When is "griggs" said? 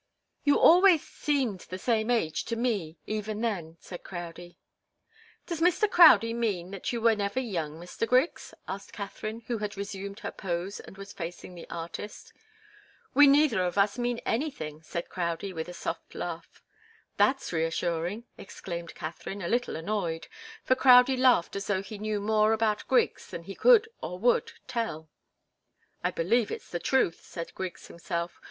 8.07-8.51, 22.87-23.27, 27.53-27.85